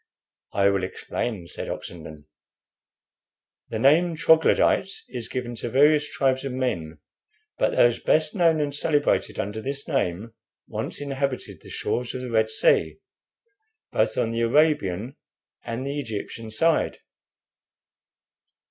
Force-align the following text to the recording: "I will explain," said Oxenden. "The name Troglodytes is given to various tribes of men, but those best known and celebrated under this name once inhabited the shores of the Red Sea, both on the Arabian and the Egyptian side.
"I 0.53 0.71
will 0.71 0.83
explain," 0.83 1.45
said 1.47 1.69
Oxenden. 1.69 2.25
"The 3.69 3.77
name 3.77 4.15
Troglodytes 4.15 5.03
is 5.09 5.29
given 5.29 5.53
to 5.57 5.69
various 5.69 6.09
tribes 6.09 6.43
of 6.43 6.53
men, 6.53 6.97
but 7.59 7.75
those 7.75 7.99
best 7.99 8.33
known 8.33 8.59
and 8.59 8.73
celebrated 8.73 9.37
under 9.37 9.61
this 9.61 9.87
name 9.87 10.33
once 10.67 11.01
inhabited 11.01 11.61
the 11.61 11.69
shores 11.69 12.15
of 12.15 12.21
the 12.21 12.31
Red 12.31 12.49
Sea, 12.49 12.97
both 13.91 14.17
on 14.17 14.31
the 14.31 14.41
Arabian 14.41 15.17
and 15.63 15.85
the 15.85 15.99
Egyptian 15.99 16.49
side. 16.49 16.97